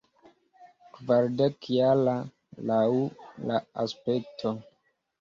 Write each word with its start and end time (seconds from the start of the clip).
Kvardekjara, 0.95 2.17
laŭ 2.73 2.83
la 3.49 3.65
aspekto. 3.89 4.61